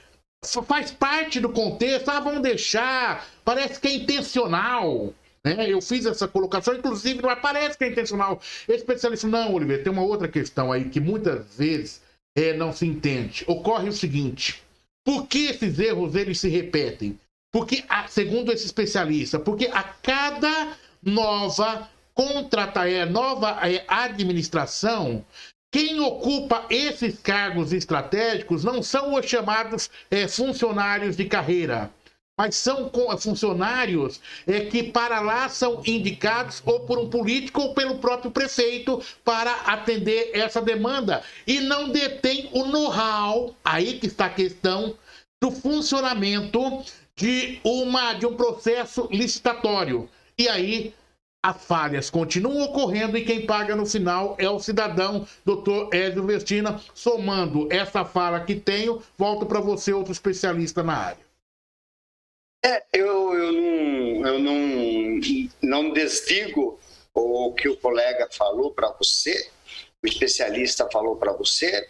faz 0.65 0.91
parte 0.91 1.39
do 1.39 1.49
contexto. 1.49 2.09
Ah, 2.09 2.19
vamos 2.19 2.41
deixar. 2.41 3.27
Parece 3.43 3.79
que 3.79 3.87
é 3.87 3.95
intencional. 3.95 5.13
Né? 5.43 5.69
Eu 5.69 5.81
fiz 5.81 6.05
essa 6.05 6.27
colocação, 6.27 6.75
inclusive, 6.75 7.21
mas 7.21 7.39
parece 7.39 7.77
que 7.77 7.83
é 7.83 7.89
intencional. 7.89 8.39
Especialista, 8.67 9.27
não, 9.27 9.53
Oliveira, 9.53 9.83
tem 9.83 9.91
uma 9.91 10.03
outra 10.03 10.27
questão 10.27 10.71
aí 10.71 10.89
que 10.89 10.99
muitas 10.99 11.57
vezes 11.57 12.01
é, 12.35 12.53
não 12.53 12.71
se 12.71 12.85
entende. 12.85 13.43
Ocorre 13.47 13.89
o 13.89 13.93
seguinte 13.93 14.61
por 15.03 15.27
que 15.27 15.47
esses 15.47 15.79
erros 15.79 16.15
eles 16.15 16.39
se 16.39 16.49
repetem? 16.49 17.19
Porque, 17.51 17.83
segundo 18.07 18.51
esse 18.51 18.65
especialista, 18.65 19.39
porque 19.39 19.67
a 19.67 19.83
cada 19.83 20.77
nova 21.01 21.89
contrata, 22.13 22.87
é, 22.87 23.05
nova 23.05 23.59
é, 23.67 23.83
administração, 23.87 25.25
quem 25.71 26.01
ocupa 26.01 26.65
esses 26.69 27.17
cargos 27.19 27.71
estratégicos 27.71 28.63
não 28.63 28.83
são 28.83 29.15
os 29.15 29.25
chamados 29.25 29.89
é, 30.11 30.27
funcionários 30.27 31.15
de 31.15 31.23
carreira, 31.23 31.89
mas 32.37 32.55
são 32.55 32.91
funcionários 33.17 34.19
é, 34.45 34.65
que 34.65 34.83
para 34.83 35.21
lá 35.21 35.47
são 35.47 35.81
indicados 35.85 36.61
ou 36.65 36.81
por 36.81 36.99
um 36.99 37.09
político 37.09 37.61
ou 37.61 37.73
pelo 37.73 37.99
próprio 37.99 38.31
prefeito 38.31 39.01
para 39.23 39.53
atender 39.61 40.31
essa 40.33 40.61
demanda 40.61 41.23
e 41.47 41.61
não 41.61 41.89
detém 41.89 42.49
o 42.51 42.65
know-how, 42.65 43.55
aí 43.63 43.97
que 43.97 44.07
está 44.07 44.25
a 44.25 44.29
questão 44.29 44.93
do 45.41 45.51
funcionamento 45.51 46.83
de 47.15 47.59
uma 47.63 48.13
de 48.13 48.25
um 48.25 48.35
processo 48.35 49.07
licitatório. 49.09 50.09
E 50.37 50.49
aí 50.49 50.93
as 51.43 51.65
falhas 51.65 52.09
continuam 52.09 52.65
ocorrendo 52.65 53.17
e 53.17 53.25
quem 53.25 53.45
paga 53.45 53.75
no 53.75 53.85
final 53.85 54.35
é 54.37 54.47
o 54.47 54.59
cidadão, 54.59 55.27
doutor 55.43 55.89
Ézio 55.93 56.23
Vestina. 56.23 56.79
Somando 56.93 57.67
essa 57.71 58.05
fala 58.05 58.41
que 58.41 58.55
tenho, 58.55 59.01
volto 59.17 59.45
para 59.45 59.59
você, 59.59 59.91
outro 59.91 60.11
especialista 60.11 60.83
na 60.83 60.95
área. 60.95 61.31
É, 62.63 62.83
eu, 62.93 63.33
eu, 63.33 63.51
não, 63.51 64.27
eu 64.27 64.39
não, 64.39 65.19
não 65.63 65.93
desdigo 65.93 66.79
o 67.11 67.53
que 67.53 67.67
o 67.67 67.75
colega 67.75 68.29
falou 68.31 68.71
para 68.71 68.91
você, 68.91 69.49
o 70.03 70.07
especialista 70.07 70.87
falou 70.91 71.15
para 71.15 71.33
você. 71.33 71.89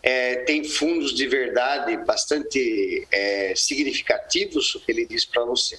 É, 0.00 0.36
tem 0.44 0.64
fundos 0.64 1.14
de 1.14 1.26
verdade 1.26 1.96
bastante 1.98 3.06
é, 3.10 3.54
significativos, 3.56 4.74
o 4.74 4.80
que 4.80 4.92
ele 4.92 5.06
diz 5.06 5.24
para 5.24 5.44
você. 5.44 5.78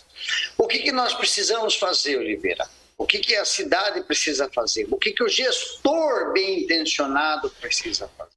O 0.58 0.68
que, 0.68 0.80
que 0.80 0.92
nós 0.92 1.14
precisamos 1.14 1.76
fazer, 1.76 2.18
Oliveira? 2.18 2.68
O 3.04 3.06
que, 3.06 3.20
que 3.20 3.36
a 3.36 3.44
cidade 3.44 4.02
precisa 4.04 4.50
fazer? 4.50 4.88
O 4.90 4.98
que, 4.98 5.12
que 5.12 5.22
o 5.22 5.28
gestor 5.28 6.32
bem 6.32 6.62
intencionado 6.62 7.50
precisa 7.50 8.08
fazer? 8.08 8.32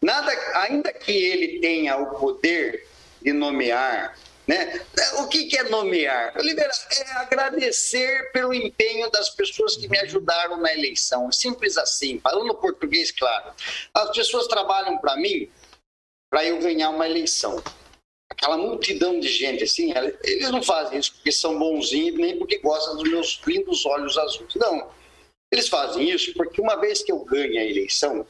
Nada, 0.00 0.30
ainda 0.60 0.92
que 0.92 1.10
ele 1.10 1.58
tenha 1.58 1.96
o 1.96 2.20
poder 2.20 2.86
de 3.20 3.32
nomear 3.32 4.16
né? 4.46 4.80
O 5.18 5.26
que, 5.26 5.46
que 5.46 5.58
é 5.58 5.64
nomear? 5.64 6.32
É 6.36 7.12
agradecer 7.16 8.30
pelo 8.30 8.54
empenho 8.54 9.10
das 9.10 9.28
pessoas 9.28 9.76
que 9.76 9.88
me 9.88 9.98
ajudaram 9.98 10.58
na 10.58 10.72
eleição. 10.72 11.32
Simples 11.32 11.76
assim, 11.76 12.20
falando 12.20 12.54
português, 12.54 13.10
claro. 13.10 13.52
As 13.92 14.16
pessoas 14.16 14.46
trabalham 14.46 14.98
para 14.98 15.16
mim 15.16 15.50
para 16.30 16.44
eu 16.44 16.60
ganhar 16.60 16.90
uma 16.90 17.08
eleição. 17.08 17.60
Aquela 18.36 18.58
multidão 18.58 19.18
de 19.18 19.28
gente, 19.28 19.64
assim, 19.64 19.92
eles 20.22 20.50
não 20.50 20.62
fazem 20.62 20.98
isso 20.98 21.14
porque 21.14 21.32
são 21.32 21.58
bonzinhos, 21.58 22.18
nem 22.18 22.38
porque 22.38 22.58
gostam 22.58 22.96
dos 22.96 23.08
meus 23.08 23.40
lindos 23.46 23.86
olhos 23.86 24.18
azuis. 24.18 24.54
Não. 24.56 24.90
Eles 25.50 25.68
fazem 25.68 26.10
isso 26.10 26.34
porque 26.34 26.60
uma 26.60 26.76
vez 26.76 27.02
que 27.02 27.10
eu 27.10 27.20
ganho 27.20 27.58
a 27.58 27.64
eleição, 27.64 28.26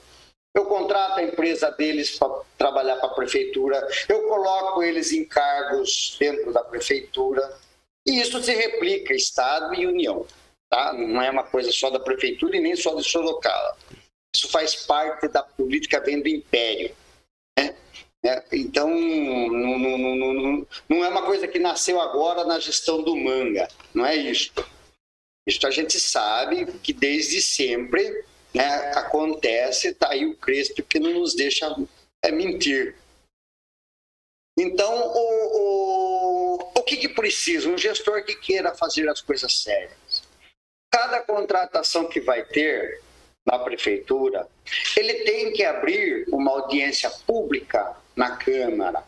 eu 0.54 0.64
contrato 0.66 1.18
a 1.18 1.22
empresa 1.22 1.70
deles 1.70 2.18
para 2.18 2.40
trabalhar 2.56 2.96
para 2.96 3.10
a 3.10 3.14
prefeitura, 3.14 3.86
eu 4.08 4.28
coloco 4.28 4.82
eles 4.82 5.12
em 5.12 5.24
cargos 5.24 6.16
dentro 6.18 6.52
da 6.52 6.62
prefeitura, 6.62 7.58
e 8.06 8.20
isso 8.20 8.40
se 8.42 8.54
replica 8.54 9.12
Estado 9.12 9.74
e 9.74 9.86
União. 9.86 10.24
Tá? 10.70 10.92
Não 10.92 11.20
é 11.20 11.30
uma 11.30 11.44
coisa 11.44 11.70
só 11.72 11.90
da 11.90 12.00
prefeitura 12.00 12.56
e 12.56 12.60
nem 12.60 12.76
só 12.76 12.94
de 12.94 13.02
Sorocaba. 13.02 13.76
Isso 14.34 14.48
faz 14.48 14.76
parte 14.76 15.28
da 15.28 15.42
política 15.42 16.00
dentro 16.00 16.22
do 16.22 16.28
império. 16.28 16.94
Né? 17.58 17.76
Né? 18.26 18.42
Então, 18.52 18.90
não, 18.90 19.78
não, 19.78 19.98
não, 19.98 20.66
não, 20.88 21.04
é 21.04 21.08
uma 21.08 21.24
coisa 21.24 21.46
que 21.46 21.60
nasceu 21.60 22.00
agora 22.00 22.44
na 22.44 22.58
gestão 22.58 23.00
do 23.00 23.14
manga, 23.14 23.68
não 23.94 24.04
é 24.04 24.16
isso. 24.16 24.52
Isso 25.46 25.64
a 25.64 25.70
gente 25.70 26.00
sabe 26.00 26.66
que 26.78 26.92
desde 26.92 27.40
sempre 27.40 28.24
né, 28.52 28.64
acontece, 28.96 29.88
está 29.88 30.10
aí 30.10 30.26
o 30.26 30.36
Crespo 30.36 30.82
que 30.82 30.98
não 30.98 31.14
nos 31.14 31.36
deixa 31.36 31.72
é, 32.20 32.32
mentir. 32.32 32.96
Então, 34.58 34.92
o, 34.92 35.58
o, 35.58 36.72
o 36.78 36.82
que, 36.82 36.96
que 36.96 37.08
precisa? 37.10 37.68
Um 37.68 37.78
gestor 37.78 38.24
que 38.24 38.34
queira 38.34 38.74
fazer 38.74 39.08
as 39.08 39.20
coisas 39.20 39.62
sérias. 39.62 40.24
Cada 40.92 41.20
contratação 41.20 42.08
que 42.08 42.20
vai 42.20 42.42
ter 42.44 43.02
na 43.46 43.56
prefeitura, 43.60 44.48
ele 44.96 45.14
tem 45.22 45.52
que 45.52 45.62
abrir 45.62 46.26
uma 46.32 46.50
audiência 46.50 47.08
pública 47.24 47.96
na 48.16 48.36
Câmara 48.36 49.04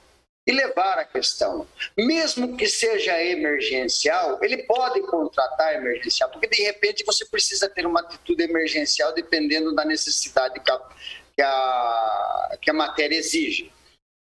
e 0.49 0.53
levar 0.53 0.99
a 0.99 1.05
questão. 1.05 1.69
Mesmo 1.95 2.57
que 2.57 2.67
seja 2.67 3.23
emergencial, 3.23 4.39
ele 4.43 4.63
pode 4.65 5.03
contratar 5.03 5.75
emergencial, 5.75 6.31
porque 6.31 6.47
de 6.47 6.63
repente 6.63 7.05
você 7.05 7.27
precisa 7.27 7.69
ter 7.69 7.87
uma 7.87 8.01
atitude 8.01 8.43
emergencial 8.43 9.13
dependendo 9.13 9.75
da 9.75 9.85
necessidade 9.85 10.59
que 10.61 10.71
a, 10.71 10.79
que 11.37 11.43
a, 11.43 12.59
que 12.63 12.71
a 12.71 12.75
matéria 12.75 13.15
exige. 13.15 13.71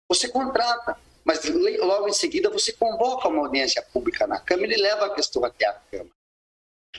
Você 0.09 0.27
contrata, 0.29 0.97
mas 1.23 1.45
logo 1.45 2.09
em 2.09 2.13
seguida 2.15 2.49
você 2.49 2.73
convoca 2.73 3.29
uma 3.29 3.43
audiência 3.43 3.83
pública 3.83 4.27
na 4.27 4.41
Câmara 4.41 4.73
e 4.73 4.81
leva 4.81 5.07
a 5.07 5.15
questão 5.15 5.45
até 5.45 5.67
a 5.67 5.75
Câmara. 5.91 6.11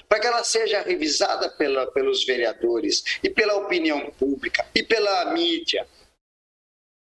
Para 0.07 0.19
que 0.19 0.27
ela 0.27 0.43
seja 0.43 0.81
revisada 0.81 1.49
pela, 1.49 1.89
pelos 1.91 2.25
vereadores 2.25 3.17
e 3.23 3.29
pela 3.29 3.55
opinião 3.55 4.11
pública 4.11 4.67
e 4.75 4.83
pela 4.83 5.31
mídia 5.33 5.87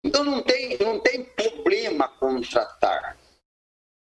então 0.06 0.22
não 0.22 0.40
tem, 0.40 0.78
não 0.78 1.00
tem 1.00 1.24
problema 1.24 2.08
contratar. 2.08 3.18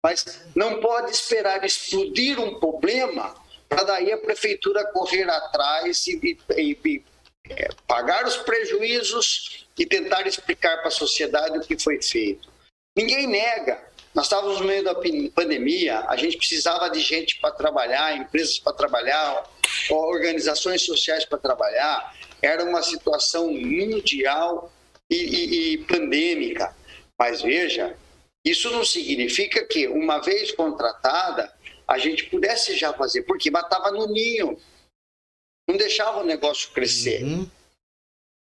Mas 0.05 0.45
não 0.55 0.81
pode 0.81 1.11
esperar 1.11 1.65
explodir 1.65 2.39
um 2.39 2.61
problema 2.61 3.35
para 3.69 3.83
daí 3.83 4.13
a 4.13 4.19
prefeitura 4.19 4.87
correr 4.93 5.29
atrás 5.29 6.07
e, 6.07 6.39
e, 6.57 6.79
e 6.85 7.05
é, 7.51 7.69
pagar 7.87 8.25
os 8.27 8.37
prejuízos 8.37 9.67
e 9.77 9.85
tentar 9.85 10.27
explicar 10.27 10.79
para 10.79 10.89
a 10.89 10.93
sociedade 10.93 11.59
o 11.59 11.63
que 11.63 11.77
foi 11.77 12.01
feito. 12.01 12.49
Ninguém 12.97 13.27
nega. 13.27 13.87
Nós 14.15 14.27
estávamos 14.27 14.61
no 14.61 14.67
meio 14.67 14.83
da 14.83 14.95
pandemia, 15.35 16.01
a 16.09 16.17
gente 16.17 16.37
precisava 16.37 16.89
de 16.89 16.99
gente 17.01 17.39
para 17.41 17.53
trabalhar, 17.53 18.17
empresas 18.17 18.59
para 18.59 18.73
trabalhar, 18.73 19.45
organizações 19.91 20.83
sociais 20.83 21.25
para 21.25 21.39
trabalhar. 21.39 22.17
Era 22.41 22.65
uma 22.65 22.83
situação 22.83 23.53
mundial 23.53 24.73
e, 25.11 25.17
e, 25.17 25.73
e 25.73 25.79
pandêmica. 25.79 26.75
Mas 27.19 27.43
veja, 27.43 27.97
isso 28.45 28.71
não 28.71 28.85
significa 28.85 29.65
que, 29.67 29.89
uma 29.89 30.19
vez 30.19 30.53
contratada, 30.53 31.53
a 31.87 31.99
gente 31.99 32.25
pudesse 32.25 32.77
já 32.77 32.93
fazer, 32.93 33.23
porque 33.23 33.51
matava 33.51 33.91
no 33.91 34.07
ninho, 34.07 34.59
não 35.69 35.77
deixava 35.77 36.21
o 36.21 36.25
negócio 36.25 36.71
crescer. 36.71 37.23
Uhum. 37.23 37.51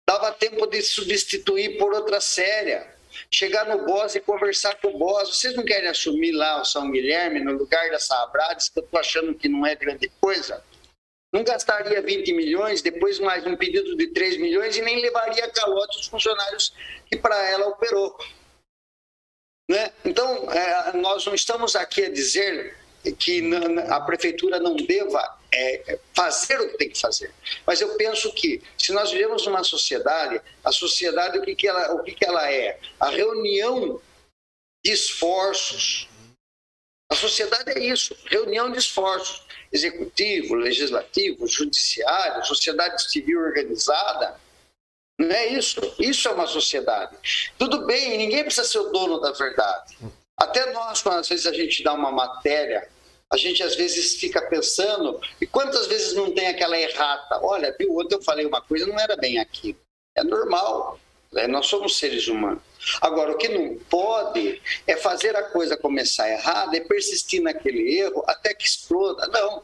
Dava 0.08 0.32
tempo 0.32 0.66
de 0.66 0.82
substituir 0.82 1.78
por 1.78 1.92
outra 1.92 2.20
séria. 2.20 2.94
Chegar 3.30 3.66
no 3.66 3.86
boss 3.86 4.14
e 4.14 4.20
conversar 4.20 4.78
com 4.80 4.88
o 4.88 4.98
boss. 4.98 5.36
Vocês 5.36 5.56
não 5.56 5.64
querem 5.64 5.88
assumir 5.88 6.32
lá 6.32 6.60
o 6.60 6.64
São 6.64 6.90
Guilherme 6.90 7.40
no 7.40 7.52
lugar 7.52 7.90
da 7.90 7.98
Sabrades, 7.98 8.68
que 8.68 8.78
eu 8.78 8.84
estou 8.84 9.00
achando 9.00 9.34
que 9.34 9.48
não 9.48 9.66
é 9.66 9.75
grande 9.75 10.10
coisa? 10.20 10.62
Não 11.36 11.44
gastaria 11.44 12.00
20 12.00 12.32
milhões, 12.32 12.80
depois 12.80 13.18
mais 13.18 13.46
um 13.46 13.54
pedido 13.54 13.94
de 13.94 14.06
3 14.08 14.38
milhões 14.38 14.74
e 14.74 14.80
nem 14.80 15.02
levaria 15.02 15.46
calote 15.50 15.98
os 15.98 16.06
funcionários 16.06 16.72
que 17.06 17.16
para 17.18 17.36
ela 17.50 17.66
operou. 17.66 18.16
Né? 19.68 19.92
Então, 20.02 20.50
é, 20.50 20.92
nós 20.94 21.26
não 21.26 21.34
estamos 21.34 21.76
aqui 21.76 22.06
a 22.06 22.10
dizer 22.10 22.74
que 23.18 23.42
a 23.90 24.00
prefeitura 24.00 24.58
não 24.58 24.76
deva 24.76 25.38
é, 25.52 25.99
fazer 26.14 26.58
o 26.58 26.70
que 26.70 26.78
tem 26.78 26.88
que 26.88 26.99
fazer. 26.99 27.32
Mas 27.66 27.82
eu 27.82 27.94
penso 27.96 28.32
que, 28.32 28.62
se 28.78 28.92
nós 28.92 29.10
vivemos 29.10 29.44
numa 29.46 29.62
sociedade, 29.62 30.40
a 30.64 30.72
sociedade, 30.72 31.38
o 31.38 31.42
que, 31.42 31.54
que, 31.54 31.68
ela, 31.68 31.92
o 31.92 32.02
que, 32.02 32.12
que 32.12 32.25
ela 32.25 32.50
é? 32.50 32.80
A 32.99 33.10
reunião 33.10 34.00
de 34.82 34.90
esforços. 34.90 36.08
A 37.10 37.14
sociedade 37.14 37.70
é 37.72 37.78
isso, 37.78 38.16
reunião 38.25 38.72
de 38.72 38.78
esforços 38.78 39.46
executivo, 39.72 40.54
legislativo, 40.54 41.46
judiciário, 41.46 42.44
sociedade 42.44 43.10
civil 43.10 43.40
organizada. 43.40 44.38
Não 45.18 45.30
é 45.30 45.46
isso? 45.46 45.80
Isso 45.98 46.28
é 46.28 46.32
uma 46.32 46.46
sociedade. 46.46 47.16
Tudo 47.58 47.86
bem, 47.86 48.18
ninguém 48.18 48.44
precisa 48.44 48.66
ser 48.66 48.78
o 48.78 48.90
dono 48.90 49.18
da 49.18 49.32
verdade. 49.32 49.96
Até 50.36 50.72
nós, 50.72 51.00
quando 51.00 51.20
às 51.20 51.28
vezes 51.28 51.46
a 51.46 51.52
gente 51.52 51.82
dá 51.82 51.94
uma 51.94 52.12
matéria, 52.12 52.88
a 53.32 53.36
gente 53.36 53.62
às 53.62 53.74
vezes 53.74 54.16
fica 54.16 54.42
pensando, 54.42 55.20
e 55.40 55.46
quantas 55.46 55.86
vezes 55.86 56.14
não 56.14 56.32
tem 56.32 56.48
aquela 56.48 56.78
errata? 56.78 57.40
Olha, 57.42 57.74
viu, 57.78 57.96
ontem 57.96 58.14
eu 58.14 58.22
falei 58.22 58.44
uma 58.46 58.60
coisa, 58.60 58.86
não 58.86 59.00
era 59.00 59.16
bem 59.16 59.38
aquilo. 59.38 59.78
É 60.14 60.22
normal, 60.22 61.00
né? 61.32 61.46
nós 61.46 61.66
somos 61.66 61.98
seres 61.98 62.28
humanos. 62.28 62.62
Agora, 63.00 63.32
o 63.32 63.38
que 63.38 63.48
não 63.48 63.78
pode 63.90 64.55
fazer 65.06 65.36
a 65.36 65.42
coisa 65.45 65.76
começar 65.76 66.28
errada 66.28 66.76
e 66.76 66.80
persistir 66.80 67.40
naquele 67.40 67.97
erro 67.97 68.25
até 68.26 68.52
que 68.52 68.66
exploda. 68.66 69.28
Não. 69.28 69.62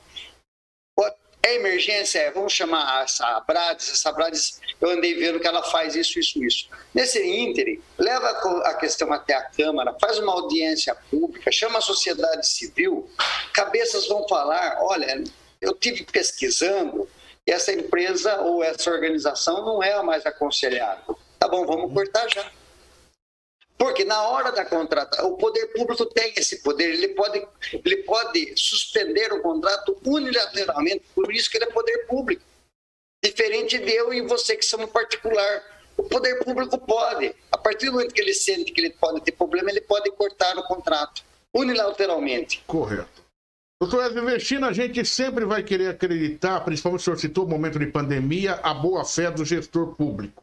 É 1.45 1.57
emergência, 1.57 2.21
é, 2.21 2.31
vamos 2.31 2.53
chamar 2.53 3.03
essa 3.03 3.41
Brades, 3.41 3.91
essa 3.91 4.13
Brades, 4.13 4.61
eu 4.81 4.91
andei 4.91 5.15
vendo 5.15 5.41
que 5.41 5.47
ela 5.49 5.61
faz 5.65 5.97
isso, 5.97 6.21
isso, 6.21 6.41
isso. 6.45 6.69
Nesse 6.95 7.21
ínterim, 7.21 7.83
leva 7.99 8.29
a 8.65 8.75
questão 8.75 9.13
até 9.13 9.35
a 9.35 9.43
Câmara, 9.43 9.97
faz 10.01 10.21
uma 10.21 10.33
audiência 10.33 10.95
pública, 11.11 11.51
chama 11.51 11.79
a 11.79 11.83
sociedade 11.83 12.47
civil, 12.47 13.11
cabeças 13.53 14.07
vão 14.07 14.25
falar, 14.29 14.79
olha, 14.83 15.25
eu 15.61 15.75
tive 15.75 16.05
pesquisando 16.05 17.09
e 17.45 17.51
essa 17.51 17.73
empresa 17.73 18.41
ou 18.43 18.63
essa 18.63 18.89
organização 18.89 19.65
não 19.65 19.83
é 19.83 19.95
a 19.95 20.03
mais 20.05 20.25
aconselhada. 20.25 21.03
Tá 21.41 21.49
bom, 21.49 21.67
vamos 21.67 21.93
cortar 21.93 22.29
já. 22.29 22.49
Porque 23.77 24.05
na 24.05 24.23
hora 24.29 24.53
da 24.53 24.65
contratação, 24.65 25.33
o 25.33 25.37
poder 25.37 25.67
público 25.69 26.07
tem 26.07 26.33
esse 26.37 26.63
poder, 26.63 26.95
ele 26.95 27.09
pode, 27.09 27.47
ele 27.73 27.97
pode 28.05 28.55
suspender 28.57 29.33
o 29.33 29.43
contrato 29.43 29.99
unilateralmente, 30.07 31.03
por 31.15 31.33
isso 31.33 31.51
que 31.51 31.57
ele 31.57 31.65
é 31.65 31.71
poder 31.71 32.07
público. 32.07 32.43
Diferente 33.25 33.79
de 33.79 33.91
eu 33.91 34.13
e 34.13 34.21
você 34.23 34.57
que 34.57 34.65
somos 34.65 34.91
particular. 34.91 35.63
O 35.97 36.05
poder 36.05 36.39
público 36.45 36.79
pode, 36.79 37.35
a 37.51 37.59
partir 37.59 37.87
do 37.87 37.93
momento 37.93 38.15
que 38.15 38.21
ele 38.21 38.35
sente 38.35 38.73
que 38.73 38.81
ele 38.81 38.91
pode 38.91 39.21
ter 39.21 39.33
problema, 39.33 39.71
ele 39.71 39.81
pode 39.81 40.11
cortar 40.13 40.57
o 40.57 40.63
contrato 40.63 41.23
unilateralmente. 41.55 42.63
Correto. 42.67 43.23
Doutor 43.81 44.07
Edson, 44.07 44.21
investindo, 44.21 44.65
a 44.65 44.73
gente 44.73 45.05
sempre 45.05 45.45
vai 45.45 45.63
querer 45.63 45.89
acreditar, 45.89 46.61
principalmente 46.61 47.01
o 47.01 47.05
senhor 47.05 47.19
citou 47.19 47.45
o 47.45 47.49
momento 47.49 47.79
de 47.79 47.87
pandemia, 47.87 48.55
a 48.63 48.73
boa 48.73 49.05
fé 49.05 49.31
do 49.31 49.45
gestor 49.45 49.95
público 49.97 50.43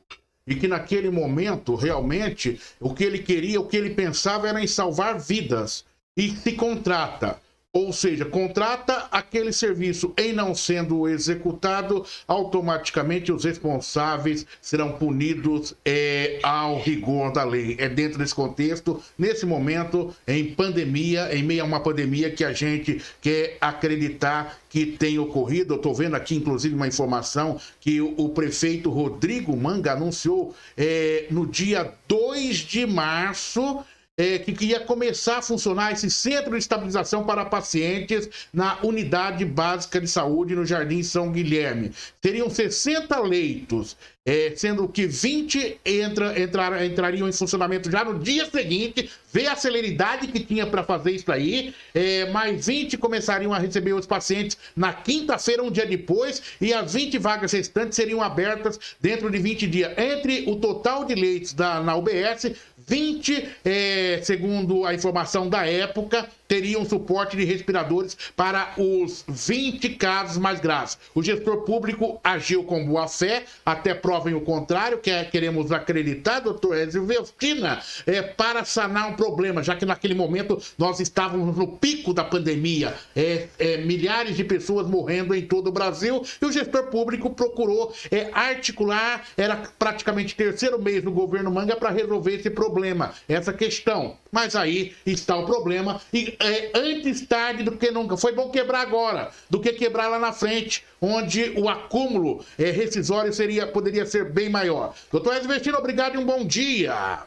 e 0.49 0.55
que 0.55 0.67
naquele 0.67 1.11
momento, 1.11 1.75
realmente, 1.75 2.59
o 2.79 2.93
que 2.93 3.03
ele 3.03 3.19
queria, 3.19 3.61
o 3.61 3.67
que 3.67 3.77
ele 3.77 3.91
pensava 3.91 4.49
era 4.49 4.61
em 4.61 4.67
salvar 4.67 5.19
vidas. 5.19 5.85
E 6.17 6.31
se 6.31 6.53
contrata 6.53 7.39
ou 7.71 7.93
seja, 7.93 8.25
contrata 8.25 9.07
aquele 9.11 9.53
serviço 9.53 10.11
em 10.17 10.33
não 10.33 10.55
sendo 10.55 11.07
executado, 11.07 12.03
automaticamente 12.27 13.31
os 13.31 13.43
responsáveis 13.43 14.45
serão 14.59 14.93
punidos 14.93 15.75
é, 15.85 16.39
ao 16.41 16.79
rigor 16.79 17.31
da 17.31 17.43
lei. 17.43 17.75
É 17.77 17.87
dentro 17.87 18.17
desse 18.17 18.33
contexto, 18.33 18.99
nesse 19.15 19.45
momento, 19.45 20.11
em 20.27 20.55
pandemia, 20.55 21.35
em 21.35 21.43
meio 21.43 21.61
a 21.61 21.65
uma 21.65 21.79
pandemia 21.79 22.31
que 22.31 22.43
a 22.43 22.53
gente 22.53 23.03
quer 23.21 23.57
acreditar 23.61 24.59
que 24.67 24.87
tem 24.87 25.19
ocorrido. 25.19 25.75
Eu 25.75 25.77
estou 25.77 25.93
vendo 25.93 26.15
aqui, 26.15 26.35
inclusive, 26.35 26.73
uma 26.73 26.87
informação 26.87 27.59
que 27.79 28.01
o, 28.01 28.29
prefeito 28.29 28.89
Rodrigo 28.89 29.55
Manga 29.55 29.91
anunciou 29.93 30.55
é, 30.75 31.27
no 31.29 31.45
dia 31.45 31.93
2 32.07 32.57
de 32.57 32.87
março 32.87 33.83
é, 34.19 34.37
que 34.37 34.65
ia 34.65 34.81
começar 34.81 35.37
a 35.37 35.41
funcionar 35.41 35.93
esse 35.93 36.11
centro 36.11 36.51
de 36.51 36.57
estabilização 36.57 37.23
para 37.23 37.45
pacientes 37.45 38.29
na 38.51 38.77
unidade 38.83 39.45
básica 39.45 40.01
de 40.01 40.09
saúde 40.09 40.53
no 40.55 40.65
Jardim 40.65 41.01
São 41.01 41.31
Guilherme. 41.31 41.93
Teriam 42.19 42.49
60 42.49 43.17
leitos, 43.21 43.95
é, 44.25 44.53
sendo 44.55 44.87
que 44.87 45.07
20 45.07 45.79
entra, 45.83 46.39
entrar, 46.39 46.85
entrariam 46.85 47.27
em 47.27 47.31
funcionamento 47.31 47.89
já 47.89 48.03
no 48.03 48.19
dia 48.19 48.45
seguinte, 48.45 49.09
vê 49.31 49.47
a 49.47 49.55
celeridade 49.55 50.27
que 50.27 50.39
tinha 50.39 50.67
para 50.67 50.83
fazer 50.83 51.11
isso 51.11 51.31
aí, 51.31 51.73
é, 51.95 52.29
mais 52.29 52.67
20 52.67 52.97
começariam 52.97 53.53
a 53.53 53.57
receber 53.57 53.93
os 53.93 54.05
pacientes 54.05 54.57
na 54.75 54.93
quinta-feira, 54.93 55.63
um 55.63 55.71
dia 55.71 55.85
depois, 55.85 56.41
e 56.59 56.73
as 56.73 56.93
20 56.93 57.17
vagas 57.17 57.51
restantes 57.53 57.95
seriam 57.95 58.21
abertas 58.21 58.79
dentro 58.99 59.31
de 59.31 59.39
20 59.39 59.67
dias. 59.67 59.97
Entre 59.97 60.43
o 60.47 60.57
total 60.57 61.05
de 61.05 61.15
leitos 61.15 61.53
da, 61.53 61.81
na 61.81 61.95
UBS, 61.95 62.51
20, 62.77 63.49
é, 63.63 64.19
segundo 64.23 64.85
a 64.85 64.93
informação 64.93 65.49
da 65.49 65.65
época, 65.65 66.29
teriam 66.49 66.83
suporte 66.83 67.37
de 67.37 67.45
respiradores 67.45 68.17
para 68.35 68.73
os 68.75 69.23
20 69.27 69.89
casos 69.89 70.37
mais 70.37 70.59
graves. 70.59 70.97
O 71.13 71.21
gestor 71.21 71.61
público 71.61 72.19
agiu 72.23 72.63
com 72.63 72.85
boa 72.85 73.07
fé, 73.07 73.45
até 73.63 73.93
provem 73.93 74.33
o 74.33 74.41
contrário, 74.41 74.97
que 74.97 75.11
é, 75.11 75.23
queremos 75.23 75.71
acreditar, 75.71 76.39
doutor 76.39 76.75
Vestina, 76.87 77.79
é, 78.07 78.23
para 78.23 78.65
sanar 78.65 79.09
um 79.09 79.15
problema, 79.15 79.61
já 79.61 79.75
que 79.75 79.85
naquele 79.85 80.15
momento 80.15 80.59
nós 80.77 80.99
estávamos 80.99 81.55
no 81.55 81.67
pico 81.67 82.13
da 82.13 82.23
pandemia, 82.23 82.95
é, 83.15 83.47
é, 83.59 83.77
milhares 83.77 84.35
de 84.35 84.43
pessoas 84.43 84.87
morrendo 84.87 85.35
em 85.35 85.45
todo 85.45 85.67
o 85.67 85.71
Brasil, 85.71 86.23
e 86.41 86.45
o 86.45 86.51
gestor 86.51 86.87
público 86.87 87.29
procurou 87.29 87.93
é, 88.09 88.29
articular, 88.33 89.23
era 89.37 89.55
praticamente 89.77 90.35
terceiro 90.35 90.81
mês 90.81 91.03
do 91.03 91.11
governo 91.11 91.51
Manga 91.51 91.75
para 91.75 91.91
resolver 91.91 92.33
esse 92.33 92.49
problema, 92.49 93.13
essa 93.27 93.53
questão. 93.53 94.17
Mas 94.31 94.55
aí 94.55 94.95
está 95.05 95.35
o 95.37 95.45
problema, 95.45 95.99
e 96.13 96.37
é, 96.39 96.71
antes 96.75 97.25
tarde 97.25 97.63
do 97.63 97.77
que 97.77 97.89
nunca. 97.89 98.15
Foi 98.15 98.31
bom 98.31 98.49
quebrar 98.51 98.81
agora, 98.81 99.31
do 99.49 99.59
que 99.59 99.73
quebrar 99.73 100.07
lá 100.07 100.19
na 100.19 100.31
frente, 100.31 100.85
onde 101.01 101.51
o 101.57 101.67
acúmulo 101.67 102.45
é, 102.57 102.69
rescisório 102.69 103.33
seria, 103.33 103.65
poderia 103.65 104.05
ser 104.05 104.25
bem 104.25 104.49
maior. 104.49 104.95
Doutor 105.11 105.35
Edson 105.35 105.47
Vestino, 105.47 105.77
obrigado 105.77 106.15
e 106.15 106.17
um 106.17 106.25
bom 106.25 106.45
dia. 106.45 107.23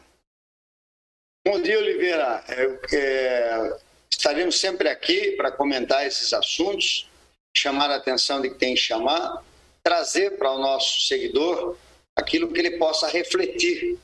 Bom 1.45 1.61
dia, 1.61 1.77
Oliveira. 1.77 2.45
É, 2.93 3.77
estaremos 4.09 4.61
sempre 4.61 4.89
aqui 4.89 5.33
para 5.33 5.51
comentar 5.51 6.07
esses 6.07 6.33
assuntos, 6.33 7.11
chamar 7.57 7.91
a 7.91 7.97
atenção 7.97 8.41
de 8.41 8.49
que 8.51 8.55
tem 8.55 8.75
que 8.75 8.81
chamar, 8.81 9.43
trazer 9.83 10.39
para 10.39 10.53
o 10.53 10.59
nosso 10.59 11.05
seguidor 11.09 11.77
aquilo 12.15 12.53
que 12.53 12.61
ele 12.61 12.79
possa 12.79 13.09
refletir. 13.09 13.99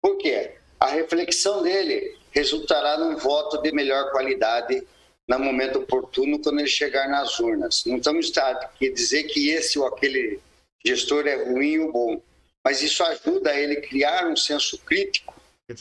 Por 0.00 0.18
quê? 0.18 0.56
A 0.80 0.88
reflexão 0.88 1.62
dele 1.62 2.18
resultará 2.32 2.98
num 2.98 3.16
voto 3.16 3.58
de 3.58 3.72
melhor 3.72 4.10
qualidade 4.10 4.86
no 5.28 5.38
momento 5.38 5.78
oportuno 5.78 6.38
quando 6.38 6.58
ele 6.58 6.68
chegar 6.68 7.08
nas 7.08 7.38
urnas. 7.38 7.84
Não 7.86 7.96
estamos 7.96 8.36
aqui 8.36 8.90
dizer 8.90 9.24
que 9.24 9.50
esse 9.50 9.78
ou 9.78 9.86
aquele 9.86 10.40
gestor 10.84 11.26
é 11.26 11.44
ruim 11.44 11.78
ou 11.78 11.92
bom, 11.92 12.22
mas 12.64 12.82
isso 12.82 13.02
ajuda 13.04 13.50
a 13.50 13.60
ele 13.60 13.76
criar 13.76 14.26
um 14.26 14.36
senso 14.36 14.78
crítico 14.78 15.40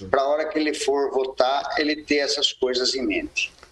para 0.09 0.21
a 0.21 0.27
hora 0.27 0.47
que 0.47 0.57
ele 0.57 0.73
for 0.73 1.11
votar, 1.11 1.75
ele 1.77 2.03
ter 2.03 2.17
essas 2.17 2.53
coisas 2.53 2.95
em 2.95 3.05
mente. 3.05 3.51